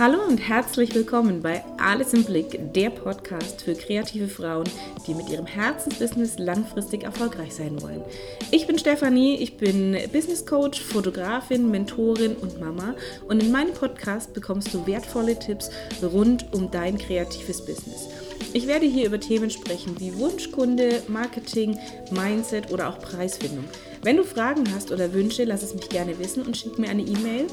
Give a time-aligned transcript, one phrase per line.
[0.00, 4.64] Hallo und herzlich willkommen bei Alles im Blick, der Podcast für kreative Frauen,
[5.06, 8.02] die mit ihrem Herzensbusiness langfristig erfolgreich sein wollen.
[8.50, 12.94] Ich bin Stefanie, ich bin Business Coach, Fotografin, Mentorin und Mama
[13.28, 15.70] und in meinem Podcast bekommst du wertvolle Tipps
[16.02, 18.08] rund um dein kreatives Business.
[18.54, 21.78] Ich werde hier über Themen sprechen wie Wunschkunde, Marketing,
[22.10, 23.64] Mindset oder auch Preisfindung.
[24.02, 27.02] Wenn du Fragen hast oder Wünsche, lass es mich gerne wissen und schick mir eine
[27.02, 27.48] E-Mail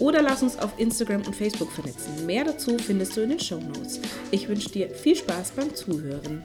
[0.00, 2.26] oder lass uns auf Instagram und Facebook vernetzen.
[2.26, 4.00] Mehr dazu findest du in den Show Notes.
[4.30, 6.42] Ich wünsche dir viel Spaß beim Zuhören.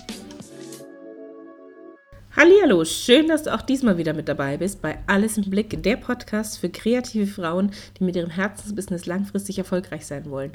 [2.35, 5.97] Hallo, schön, dass du auch diesmal wieder mit dabei bist bei Alles im Blick, der
[5.97, 10.51] Podcast für kreative Frauen, die mit ihrem Herzensbusiness langfristig erfolgreich sein wollen.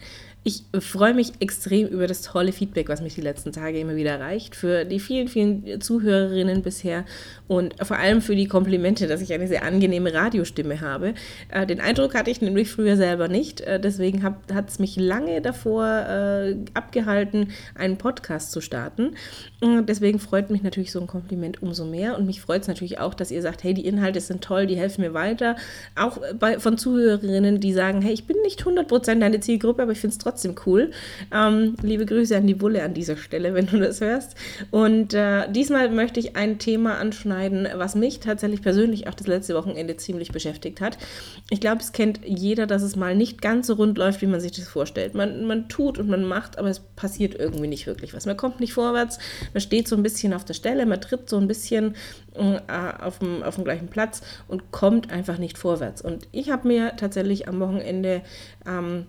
[0.48, 4.12] Ich freue mich extrem über das tolle Feedback, was mich die letzten Tage immer wieder
[4.12, 7.04] erreicht, für die vielen, vielen Zuhörerinnen bisher
[7.48, 11.12] und vor allem für die Komplimente, dass ich eine sehr angenehme Radiostimme habe.
[11.50, 15.42] Äh, den Eindruck hatte ich nämlich früher selber nicht, äh, deswegen hat es mich lange
[15.42, 19.16] davor äh, abgehalten, einen Podcast zu starten.
[19.60, 23.12] Deswegen freut mich natürlich so ein Kompliment umso mehr und mich freut es natürlich auch,
[23.12, 25.56] dass ihr sagt, hey, die Inhalte sind toll, die helfen mir weiter.
[25.96, 29.98] Auch bei, von Zuhörerinnen, die sagen, hey, ich bin nicht 100% deine Zielgruppe, aber ich
[29.98, 30.90] finde es trotzdem cool.
[31.32, 34.34] Ähm, liebe Grüße an die Wulle an dieser Stelle, wenn du das hörst.
[34.70, 39.54] Und äh, diesmal möchte ich ein Thema anschneiden, was mich tatsächlich persönlich auch das letzte
[39.54, 40.98] Wochenende ziemlich beschäftigt hat.
[41.50, 44.40] Ich glaube, es kennt jeder, dass es mal nicht ganz so rund läuft, wie man
[44.40, 45.14] sich das vorstellt.
[45.14, 48.26] Man, man tut und man macht, aber es passiert irgendwie nicht wirklich was.
[48.26, 49.18] Man kommt nicht vorwärts,
[49.52, 51.94] man steht so ein bisschen auf der Stelle, man tritt so ein bisschen
[52.34, 52.60] äh,
[53.00, 56.02] auf, dem, auf dem gleichen Platz und kommt einfach nicht vorwärts.
[56.02, 58.22] Und ich habe mir tatsächlich am Wochenende
[58.66, 59.06] ähm,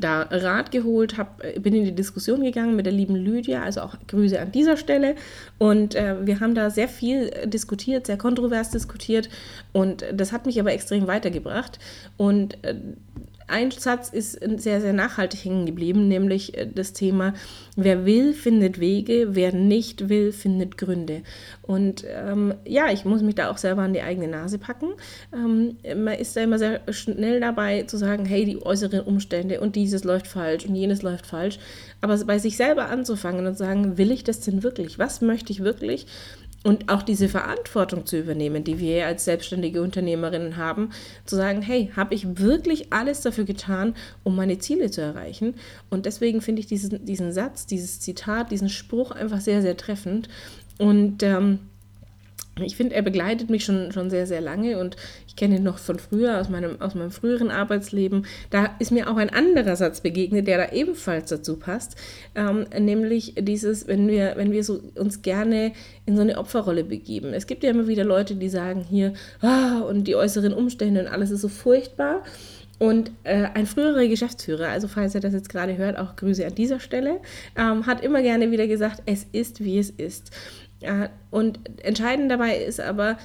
[0.00, 3.80] da Rat geholt, hab, äh, bin in die Diskussion gegangen mit der lieben Lydia, also
[3.82, 5.14] auch Grüße an dieser Stelle.
[5.58, 9.28] Und äh, wir haben da sehr viel diskutiert, sehr kontrovers diskutiert.
[9.72, 11.78] Und das hat mich aber extrem weitergebracht.
[12.16, 12.74] Und äh,
[13.46, 17.34] ein Satz ist sehr, sehr nachhaltig hängen geblieben, nämlich äh, das Thema,
[17.76, 21.22] wer will, findet Wege, wer nicht will, findet Gründe.
[21.62, 24.88] Und ähm, ja, ich muss mich da auch selber an die eigene Nase packen.
[25.32, 29.76] Ähm, man ist da immer sehr schnell dabei zu sagen, hey, die äußeren Umstände und
[29.76, 31.58] dieses läuft falsch und jenes läuft falsch.
[32.00, 34.98] Aber bei sich selber anzufangen und zu sagen, will ich das denn wirklich?
[34.98, 36.06] Was möchte ich wirklich?
[36.64, 40.90] Und auch diese Verantwortung zu übernehmen, die wir als selbstständige Unternehmerinnen haben,
[41.26, 45.54] zu sagen, hey, habe ich wirklich alles dafür getan, um meine Ziele zu erreichen?
[45.90, 50.30] Und deswegen finde ich diesen, diesen Satz, dieses Zitat, diesen Spruch einfach sehr, sehr treffend.
[50.78, 51.58] Und ähm,
[52.60, 55.78] ich finde, er begleitet mich schon, schon sehr, sehr lange und ich kenne ihn noch
[55.78, 58.26] von früher, aus meinem, aus meinem früheren Arbeitsleben.
[58.50, 61.96] Da ist mir auch ein anderer Satz begegnet, der da ebenfalls dazu passt,
[62.34, 65.72] ähm, nämlich dieses, wenn wir, wenn wir so uns gerne
[66.06, 67.32] in so eine Opferrolle begeben.
[67.34, 71.08] Es gibt ja immer wieder Leute, die sagen hier, ah, und die äußeren Umstände und
[71.08, 72.22] alles ist so furchtbar.
[72.78, 76.54] Und äh, ein früherer Geschäftsführer, also falls er das jetzt gerade hört, auch Grüße an
[76.54, 77.20] dieser Stelle,
[77.56, 80.32] ähm, hat immer gerne wieder gesagt, es ist, wie es ist.
[81.30, 83.18] Und entscheidend dabei ist aber,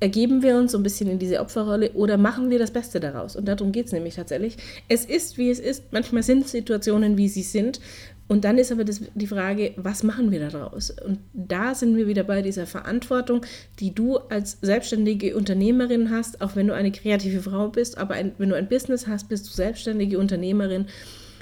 [0.00, 3.36] ergeben wir uns so ein bisschen in diese Opferrolle oder machen wir das Beste daraus?
[3.36, 4.56] Und darum geht es nämlich tatsächlich.
[4.88, 5.92] Es ist, wie es ist.
[5.92, 7.80] Manchmal sind Situationen, wie sie sind.
[8.26, 10.90] Und dann ist aber das, die Frage, was machen wir daraus?
[10.90, 13.44] Und da sind wir wieder bei dieser Verantwortung,
[13.80, 18.32] die du als selbstständige Unternehmerin hast, auch wenn du eine kreative Frau bist, aber ein,
[18.38, 20.86] wenn du ein Business hast, bist du selbstständige Unternehmerin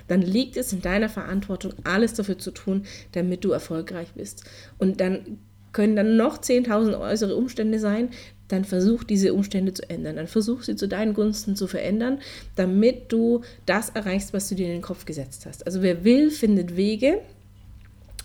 [0.08, 4.44] dann liegt es in deiner Verantwortung, alles dafür zu tun, damit du erfolgreich bist.
[4.78, 5.38] Und dann
[5.72, 8.10] können dann noch 10.000 äußere Umstände sein,
[8.48, 10.16] dann versuch diese Umstände zu ändern.
[10.16, 12.18] Dann versuch sie zu deinen Gunsten zu verändern,
[12.56, 15.66] damit du das erreichst, was du dir in den Kopf gesetzt hast.
[15.66, 17.20] Also wer will, findet Wege.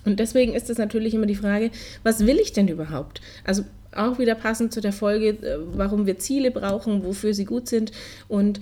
[0.06, 1.72] Und deswegen ist es natürlich immer die Frage,
[2.04, 3.22] was will ich denn überhaupt?
[3.44, 3.64] Also
[3.96, 7.92] auch wieder passend zu der Folge, äh, warum wir Ziele brauchen, wofür sie gut sind.
[8.28, 8.60] Und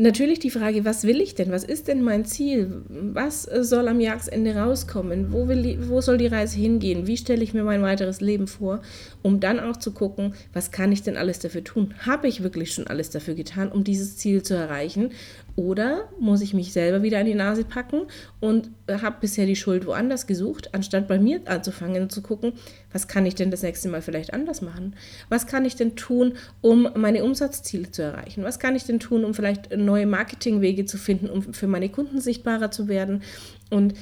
[0.00, 1.50] Natürlich die Frage, was will ich denn?
[1.50, 2.84] Was ist denn mein Ziel?
[2.88, 5.30] Was soll am Jahresende rauskommen?
[5.30, 7.06] Wo, will, wo soll die Reise hingehen?
[7.06, 8.80] Wie stelle ich mir mein weiteres Leben vor?
[9.20, 11.92] Um dann auch zu gucken, was kann ich denn alles dafür tun?
[11.98, 15.10] Habe ich wirklich schon alles dafür getan, um dieses Ziel zu erreichen?
[15.56, 18.02] Oder muss ich mich selber wieder an die Nase packen
[18.40, 22.52] und habe bisher die Schuld woanders gesucht, anstatt bei mir anzufangen und zu gucken,
[22.92, 24.96] was kann ich denn das nächste Mal vielleicht anders machen?
[25.28, 28.44] Was kann ich denn tun, um meine Umsatzziele zu erreichen?
[28.44, 32.20] Was kann ich denn tun, um vielleicht neue Marketingwege zu finden, um für meine Kunden
[32.20, 33.22] sichtbarer zu werden?
[33.70, 33.94] Und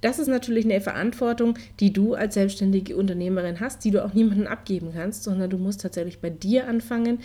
[0.00, 4.46] das ist natürlich eine Verantwortung, die du als selbstständige Unternehmerin hast, die du auch niemandem
[4.46, 7.18] abgeben kannst, sondern du musst tatsächlich bei dir anfangen,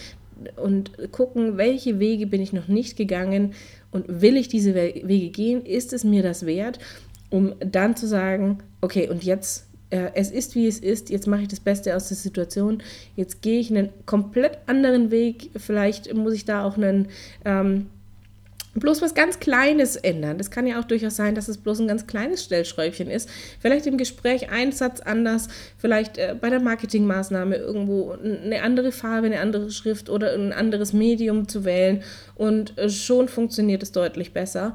[0.55, 3.53] und gucken, welche Wege bin ich noch nicht gegangen
[3.91, 5.65] und will ich diese Wege gehen?
[5.65, 6.79] Ist es mir das wert?
[7.29, 11.43] Um dann zu sagen, okay, und jetzt, äh, es ist wie es ist, jetzt mache
[11.43, 12.81] ich das Beste aus der Situation,
[13.15, 17.07] jetzt gehe ich einen komplett anderen Weg, vielleicht muss ich da auch einen,
[17.45, 17.87] ähm,
[18.75, 20.37] bloß was ganz Kleines ändern.
[20.37, 23.29] Das kann ja auch durchaus sein, dass es bloß ein ganz kleines Stellschräubchen ist.
[23.59, 29.27] Vielleicht im Gespräch ein Satz anders, vielleicht äh, bei der Marketingmaßnahme irgendwo eine andere Farbe,
[29.27, 32.03] eine andere Schrift oder ein anderes Medium zu wählen
[32.35, 34.73] und äh, schon funktioniert es deutlich besser.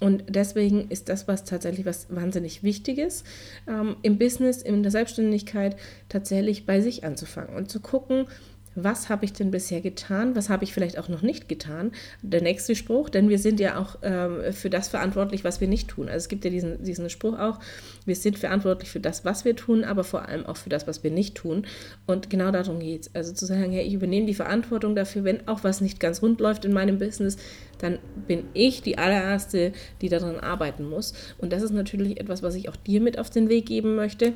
[0.00, 3.24] Und deswegen ist das was tatsächlich was wahnsinnig Wichtiges
[3.66, 5.76] ähm, im Business, in der Selbstständigkeit
[6.08, 8.26] tatsächlich bei sich anzufangen und zu gucken,
[8.74, 11.92] was habe ich denn bisher getan, was habe ich vielleicht auch noch nicht getan.
[12.22, 15.88] Der nächste Spruch, denn wir sind ja auch ähm, für das verantwortlich, was wir nicht
[15.88, 16.08] tun.
[16.08, 17.58] Also es gibt ja diesen, diesen Spruch auch,
[18.04, 21.02] wir sind verantwortlich für das, was wir tun, aber vor allem auch für das, was
[21.02, 21.66] wir nicht tun.
[22.06, 23.14] Und genau darum geht es.
[23.14, 26.40] Also zu sagen, hey, ich übernehme die Verantwortung dafür, wenn auch was nicht ganz rund
[26.40, 27.36] läuft in meinem Business,
[27.78, 31.14] dann bin ich die allererste, die daran arbeiten muss.
[31.38, 34.34] Und das ist natürlich etwas, was ich auch dir mit auf den Weg geben möchte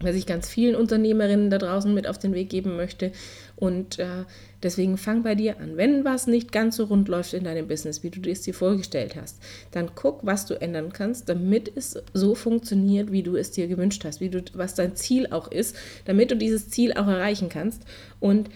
[0.00, 3.12] was ich ganz vielen Unternehmerinnen da draußen mit auf den Weg geben möchte.
[3.56, 4.24] Und äh,
[4.62, 5.76] deswegen fang bei dir an.
[5.76, 9.16] Wenn was nicht ganz so rund läuft in deinem Business, wie du es dir vorgestellt
[9.16, 9.38] hast,
[9.72, 14.04] dann guck, was du ändern kannst, damit es so funktioniert, wie du es dir gewünscht
[14.04, 15.74] hast, wie du, was dein Ziel auch ist,
[16.04, 17.82] damit du dieses Ziel auch erreichen kannst.
[18.20, 18.48] Und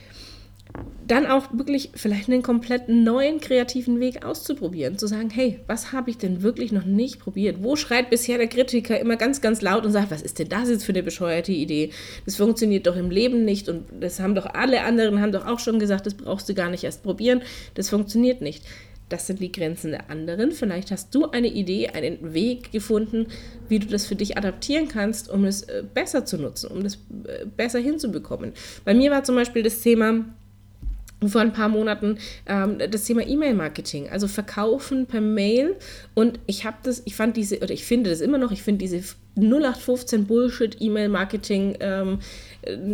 [1.07, 6.11] dann auch wirklich vielleicht einen kompletten neuen kreativen Weg auszuprobieren, zu sagen, hey, was habe
[6.11, 7.63] ich denn wirklich noch nicht probiert?
[7.63, 10.71] Wo schreit bisher der Kritiker immer ganz, ganz laut und sagt, was ist denn das
[10.71, 11.91] jetzt für eine bescheuerte Idee?
[12.25, 15.59] Das funktioniert doch im Leben nicht und das haben doch alle anderen, haben doch auch
[15.59, 17.43] schon gesagt, das brauchst du gar nicht erst probieren,
[17.75, 18.65] das funktioniert nicht.
[19.09, 20.53] Das sind die Grenzen der anderen.
[20.53, 23.27] Vielleicht hast du eine Idee, einen Weg gefunden,
[23.69, 26.95] wie du das für dich adaptieren kannst, um es äh, besser zu nutzen, um das
[26.95, 28.53] äh, besser hinzubekommen.
[28.87, 30.25] Bei mir war zum Beispiel das Thema,
[31.29, 35.77] vor ein paar Monaten ähm, das Thema E-Mail-Marketing, also Verkaufen per Mail.
[36.15, 38.79] Und ich habe das, ich fand diese, oder ich finde das immer noch, ich finde
[38.79, 39.03] diese
[39.37, 42.19] 0815 Bullshit E-Mail-Marketing ähm,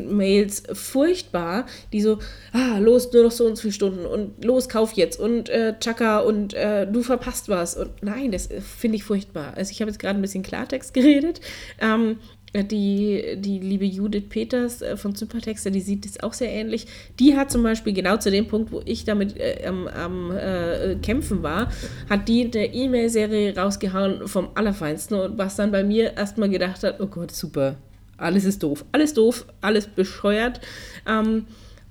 [0.08, 2.18] Mails furchtbar, die so,
[2.52, 5.74] ah, los, nur noch so und so viele Stunden und los, kauf jetzt und äh,
[5.80, 7.76] Chaka und äh, du verpasst was.
[7.76, 8.48] Und nein, das
[8.78, 9.54] finde ich furchtbar.
[9.56, 11.40] Also ich habe jetzt gerade ein bisschen Klartext geredet.
[11.80, 16.50] Ähm, äh, die, die liebe Judith Peters äh, von Supertexter, die sieht das auch sehr
[16.50, 16.86] ähnlich.
[17.18, 21.42] Die hat zum Beispiel genau zu dem Punkt, wo ich damit äh, am, äh, Kämpfen
[21.42, 21.70] war,
[22.08, 27.00] hat die eine E-Mail-Serie rausgehauen vom Allerfeinsten und was dann bei mir erstmal gedacht hat,
[27.00, 27.76] oh Gott, super,
[28.16, 30.60] alles ist doof, alles doof, alles bescheuert.
[31.06, 31.44] Ähm,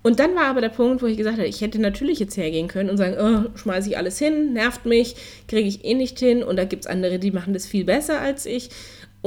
[0.04, 2.68] und dann war aber der Punkt, wo ich gesagt habe, ich hätte natürlich jetzt hergehen
[2.68, 5.16] können und sagen, oh, schmeiße ich alles hin, nervt mich,
[5.48, 8.22] kriege ich eh nicht hin und da gibt es andere, die machen das viel besser
[8.22, 8.70] als ich.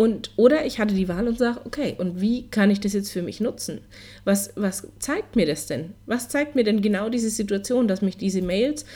[0.00, 3.12] Und, oder ich hatte die Wahl und sage, okay, und wie kann ich das jetzt
[3.12, 3.82] für mich nutzen?
[4.24, 5.92] Was, was zeigt mir das denn?
[6.06, 8.86] Was zeigt mir denn genau diese Situation, dass mich diese Mails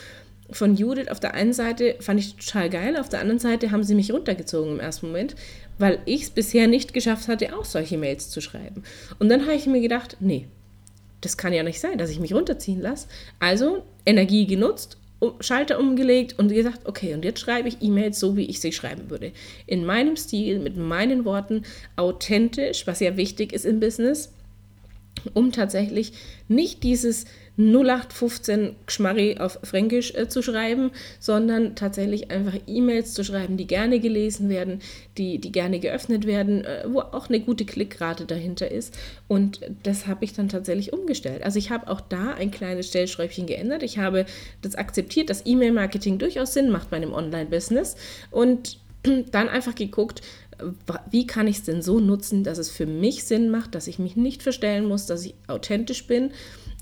[0.49, 3.83] von Judith auf der einen Seite fand ich total geil, auf der anderen Seite haben
[3.83, 5.35] sie mich runtergezogen im ersten Moment,
[5.77, 8.81] weil ich es bisher nicht geschafft hatte, auch solche Mails zu schreiben.
[9.19, 10.47] Und dann habe ich mir gedacht, nee,
[11.21, 13.09] das kann ja nicht sein, dass ich mich runterziehen lasse.
[13.39, 14.97] Also Energie genutzt
[15.39, 19.09] Schalter umgelegt und gesagt, okay, und jetzt schreibe ich E-Mails so, wie ich sie schreiben
[19.09, 19.31] würde.
[19.65, 21.63] In meinem Stil, mit meinen Worten,
[21.95, 24.31] authentisch, was ja wichtig ist im Business,
[25.33, 26.13] um tatsächlich
[26.47, 27.25] nicht dieses
[27.57, 33.99] 0815 Geschmarri auf Fränkisch äh, zu schreiben, sondern tatsächlich einfach E-Mails zu schreiben, die gerne
[33.99, 34.81] gelesen werden,
[35.17, 38.97] die, die gerne geöffnet werden, äh, wo auch eine gute Klickrate dahinter ist.
[39.27, 41.43] Und das habe ich dann tatsächlich umgestellt.
[41.43, 43.83] Also ich habe auch da ein kleines Stellschräubchen geändert.
[43.83, 44.25] Ich habe
[44.61, 47.95] das akzeptiert, dass E-Mail-Marketing durchaus Sinn macht bei einem Online-Business
[48.31, 48.79] und
[49.31, 50.21] dann einfach geguckt,
[51.09, 53.99] wie kann ich es denn so nutzen, dass es für mich Sinn macht, dass ich
[53.99, 56.31] mich nicht verstellen muss, dass ich authentisch bin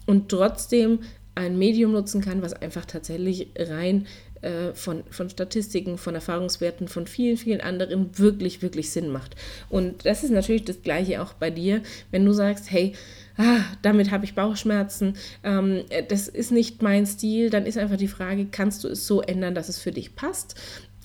[0.06, 1.00] und trotzdem
[1.36, 4.06] ein Medium nutzen kann, was einfach tatsächlich rein
[4.44, 9.36] äh, von, von Statistiken, von Erfahrungswerten, von vielen, vielen anderen wirklich, wirklich Sinn macht.
[9.70, 12.94] Und das ist natürlich das Gleiche auch bei dir, wenn du sagst, hey,
[13.38, 18.08] ah, damit habe ich Bauchschmerzen, ähm, das ist nicht mein Stil, dann ist einfach die
[18.08, 20.56] Frage, kannst du es so ändern, dass es für dich passt?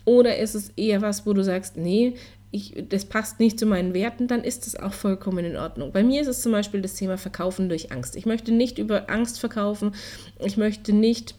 [0.04, 2.14] Oder ist es eher was, wo du sagst, nee,
[2.50, 5.92] ich, das passt nicht zu meinen Werten, dann ist das auch vollkommen in Ordnung.
[5.92, 8.16] Bei mir ist es zum Beispiel das Thema Verkaufen durch Angst.
[8.16, 9.94] Ich möchte nicht über Angst verkaufen.
[10.38, 11.34] Ich möchte nicht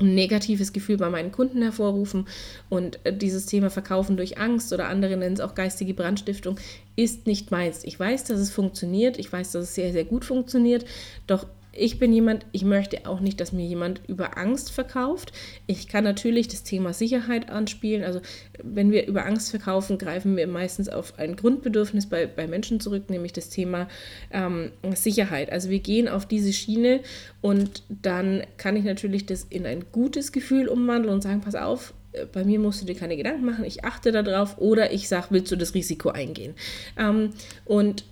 [0.00, 2.26] ein negatives Gefühl bei meinen Kunden hervorrufen.
[2.68, 6.58] Und äh, dieses Thema Verkaufen durch Angst oder andere nennen es auch geistige Brandstiftung,
[6.96, 7.84] ist nicht meins.
[7.84, 9.18] Ich weiß, dass es funktioniert.
[9.18, 10.84] Ich weiß, dass es sehr, sehr gut funktioniert.
[11.26, 15.32] Doch ich bin jemand, ich möchte auch nicht, dass mir jemand über Angst verkauft.
[15.66, 18.02] Ich kann natürlich das Thema Sicherheit anspielen.
[18.04, 18.20] Also
[18.62, 23.10] wenn wir über Angst verkaufen, greifen wir meistens auf ein Grundbedürfnis bei, bei Menschen zurück,
[23.10, 23.88] nämlich das Thema
[24.30, 25.52] ähm, Sicherheit.
[25.52, 27.00] Also wir gehen auf diese Schiene
[27.40, 31.94] und dann kann ich natürlich das in ein gutes Gefühl umwandeln und sagen, pass auf,
[32.12, 35.28] äh, bei mir musst du dir keine Gedanken machen, ich achte darauf oder ich sage,
[35.30, 36.54] willst du das Risiko eingehen?
[36.98, 37.30] Ähm,
[37.64, 38.04] und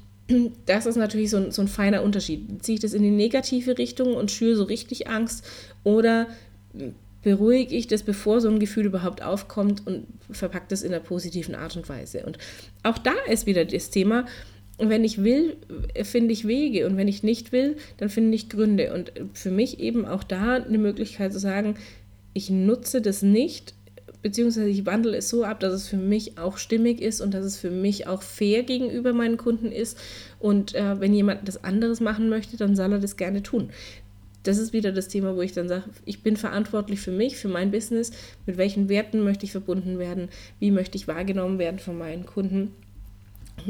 [0.66, 2.62] das ist natürlich so ein, so ein feiner Unterschied.
[2.62, 5.44] Ziehe ich das in die negative Richtung und schüre so richtig Angst
[5.84, 6.26] oder
[7.22, 11.54] beruhige ich das, bevor so ein Gefühl überhaupt aufkommt und verpacke das in einer positiven
[11.54, 12.24] Art und Weise.
[12.24, 12.38] Und
[12.82, 14.26] auch da ist wieder das Thema,
[14.78, 15.56] wenn ich will,
[16.02, 18.92] finde ich Wege und wenn ich nicht will, dann finde ich Gründe.
[18.92, 21.76] Und für mich eben auch da eine Möglichkeit zu sagen,
[22.34, 23.74] ich nutze das nicht,
[24.26, 27.44] beziehungsweise ich wandle es so ab, dass es für mich auch stimmig ist und dass
[27.44, 29.96] es für mich auch fair gegenüber meinen Kunden ist.
[30.40, 33.70] Und äh, wenn jemand das anderes machen möchte, dann soll er das gerne tun.
[34.42, 37.46] Das ist wieder das Thema, wo ich dann sage, ich bin verantwortlich für mich, für
[37.46, 38.10] mein Business,
[38.46, 40.28] mit welchen Werten möchte ich verbunden werden,
[40.58, 42.72] wie möchte ich wahrgenommen werden von meinen Kunden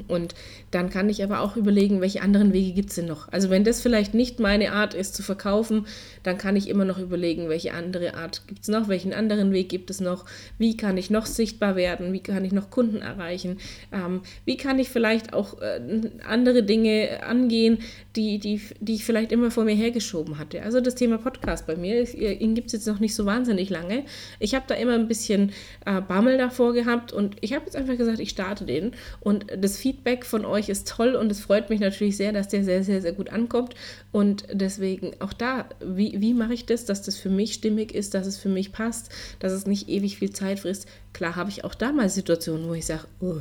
[0.09, 0.35] und
[0.71, 3.33] dann kann ich aber auch überlegen, welche anderen Wege gibt es denn noch.
[3.33, 5.87] Also wenn das vielleicht nicht meine Art ist zu verkaufen,
[6.23, 9.69] dann kann ich immer noch überlegen, welche andere Art gibt es noch, welchen anderen Weg
[9.69, 10.25] gibt es noch,
[10.59, 13.59] wie kann ich noch sichtbar werden, wie kann ich noch Kunden erreichen,
[13.93, 15.81] ähm, wie kann ich vielleicht auch äh,
[16.27, 17.79] andere Dinge angehen,
[18.17, 20.63] die, die, die ich vielleicht immer vor mir hergeschoben hatte.
[20.63, 24.05] Also das Thema Podcast bei mir, ihn gibt es jetzt noch nicht so wahnsinnig lange.
[24.41, 25.53] Ich habe da immer ein bisschen
[25.85, 29.76] äh, Bammel davor gehabt und ich habe jetzt einfach gesagt, ich starte den und das
[29.77, 33.03] Feedback von euch ist toll und es freut mich natürlich sehr, dass der sehr, sehr,
[33.03, 33.75] sehr gut ankommt.
[34.13, 38.15] Und deswegen auch da, wie, wie mache ich das, dass das für mich stimmig ist,
[38.15, 40.87] dass es für mich passt, dass es nicht ewig viel Zeit frisst.
[41.13, 43.37] Klar habe ich auch da mal Situationen, wo ich sage, oh.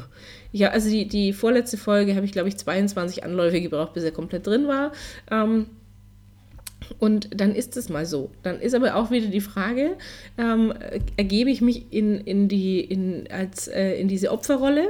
[0.52, 4.12] ja, also die, die vorletzte Folge habe ich, glaube ich, 22 Anläufe gebraucht, bis er
[4.12, 4.92] komplett drin war.
[5.32, 5.68] Ähm,
[7.00, 8.32] und dann ist es mal so.
[8.44, 9.98] Dann ist aber auch wieder die Frage,
[10.38, 10.74] ähm,
[11.18, 14.90] ergebe ich mich in, in, die, in, als, äh, in diese Opferrolle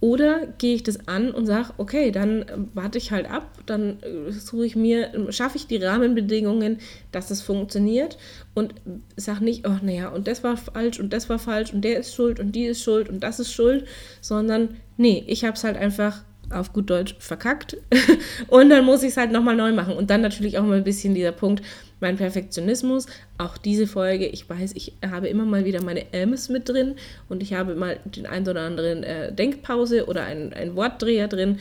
[0.00, 4.30] oder gehe ich das an und sage, okay, dann warte ich halt ab, dann äh,
[4.30, 6.78] suche ich mir, schaffe ich die Rahmenbedingungen,
[7.10, 8.16] dass es funktioniert
[8.54, 8.74] und
[9.16, 12.14] sage nicht, oh naja, und das war falsch und das war falsch und der ist
[12.14, 13.86] schuld und die ist schuld und das ist schuld,
[14.20, 17.76] sondern nee, ich habe es halt einfach auf gut Deutsch verkackt.
[18.48, 19.94] Und dann muss ich es halt nochmal neu machen.
[19.94, 21.62] Und dann natürlich auch mal ein bisschen dieser Punkt,
[22.00, 23.06] mein Perfektionismus,
[23.38, 26.94] auch diese Folge, ich weiß, ich habe immer mal wieder meine Ms mit drin
[27.28, 31.58] und ich habe mal den einen oder anderen äh, Denkpause oder einen, einen Wortdreher drin.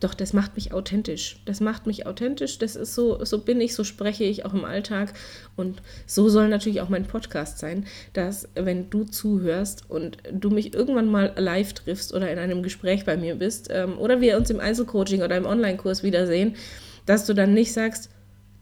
[0.00, 1.42] Doch das macht mich authentisch.
[1.44, 2.58] Das macht mich authentisch.
[2.58, 5.12] Das ist so, so bin ich, so spreche ich auch im Alltag.
[5.56, 7.84] Und so soll natürlich auch mein Podcast sein,
[8.14, 13.04] dass wenn du zuhörst und du mich irgendwann mal live triffst oder in einem Gespräch
[13.04, 16.56] bei mir bist ähm, oder wir uns im Einzelcoaching oder im Online-Kurs wiedersehen,
[17.04, 18.08] dass du dann nicht sagst,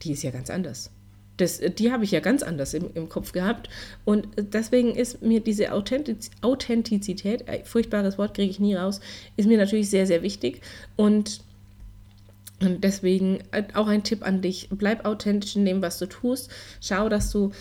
[0.02, 0.90] die ist ja ganz anders
[1.38, 3.68] das, die habe ich ja ganz anders im, im Kopf gehabt.
[4.04, 9.00] Und deswegen ist mir diese Authentiz Authentizität, ein furchtbares Wort kriege ich nie raus,
[9.36, 10.60] ist mir natürlich sehr, sehr wichtig.
[10.96, 11.40] Und,
[12.60, 13.38] und deswegen
[13.74, 16.50] auch ein Tipp an dich, bleib authentisch in dem, was du tust.
[16.80, 17.52] Schau, dass du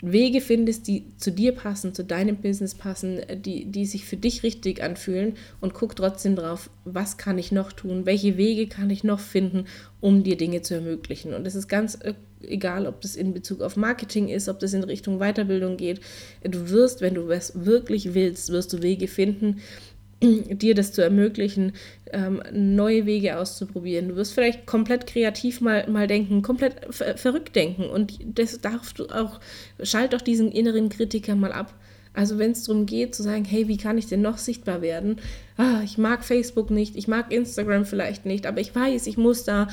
[0.00, 4.44] Wege findest, die zu dir passen, zu deinem Business passen, die, die sich für dich
[4.44, 9.02] richtig anfühlen und guck trotzdem drauf, was kann ich noch tun, welche Wege kann ich
[9.02, 9.64] noch finden,
[10.00, 11.34] um dir Dinge zu ermöglichen.
[11.34, 14.72] Und es ist ganz äh, egal, ob das in Bezug auf Marketing ist, ob das
[14.72, 16.00] in Richtung Weiterbildung geht.
[16.42, 19.60] Du wirst, wenn du es wirklich willst, wirst du Wege finden,
[20.22, 21.72] dir das zu ermöglichen,
[22.12, 24.08] ähm, neue Wege auszuprobieren.
[24.08, 28.98] Du wirst vielleicht komplett kreativ mal, mal denken, komplett ver verrückt denken und das darfst
[28.98, 29.40] du auch,
[29.82, 31.74] schalt doch diesen inneren Kritiker mal ab.
[32.14, 35.20] Also wenn es darum geht zu sagen, hey, wie kann ich denn noch sichtbar werden?
[35.56, 39.44] Ah, ich mag Facebook nicht, ich mag Instagram vielleicht nicht, aber ich weiß, ich muss
[39.44, 39.68] da.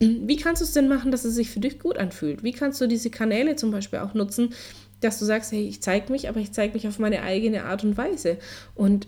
[0.00, 2.42] Wie kannst du es denn machen, dass es sich für dich gut anfühlt?
[2.42, 4.54] Wie kannst du diese Kanäle zum Beispiel auch nutzen,
[5.00, 7.84] dass du sagst, hey, ich zeige mich, aber ich zeige mich auf meine eigene Art
[7.84, 8.38] und Weise.
[8.74, 9.06] Und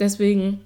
[0.00, 0.60] Deswegen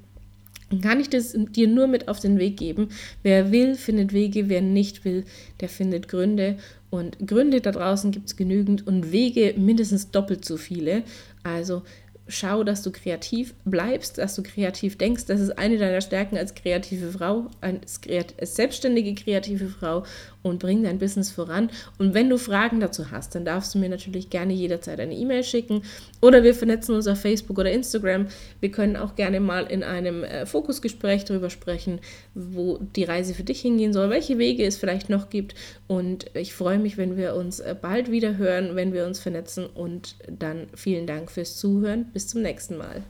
[0.83, 2.89] kann ich das dir nur mit auf den Weg geben.
[3.23, 5.25] Wer will, findet Wege, wer nicht will,
[5.61, 6.57] der findet Gründe.
[6.91, 11.03] Und Gründe da draußen gibt es genügend und Wege mindestens doppelt so viele.
[11.43, 11.83] Also
[12.31, 15.27] schau, dass du kreativ bleibst, dass du kreativ denkst.
[15.27, 18.01] Das ist eine deiner Stärken als kreative Frau, als,
[18.41, 20.05] als selbstständige kreative Frau
[20.43, 21.71] und bring dein Business voran.
[21.99, 25.45] Und wenn du Fragen dazu hast, dann darfst du mir natürlich gerne jederzeit eine E-Mail
[25.45, 25.83] schicken
[26.21, 28.27] oder wir vernetzen uns auf Facebook oder Instagram.
[28.61, 32.01] Wir können auch gerne mal in einem äh, Fokusgespräch darüber sprechen,
[32.35, 35.55] wo die Reise für dich hingehen soll, welche Wege es vielleicht noch gibt.
[35.87, 39.67] Und ich freue mich, wenn wir uns äh, bald wieder hören, wenn wir uns vernetzen.
[39.67, 42.07] Und dann vielen Dank fürs Zuhören.
[42.13, 43.03] Bis zum nächsten Mal.